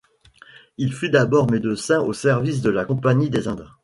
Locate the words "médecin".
1.51-2.01